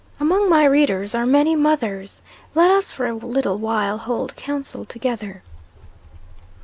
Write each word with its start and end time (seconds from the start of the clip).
Among 0.19 0.49
my 0.49 0.65
readers 0.65 1.13
are 1.13 1.27
many 1.27 1.55
mothers 1.55 2.23
Let 2.55 2.71
us 2.71 2.89
for 2.89 3.05
a 3.05 3.13
little 3.13 3.59
while 3.59 3.99
hold 3.99 4.35
counsel 4.35 4.83
together. 4.83 5.43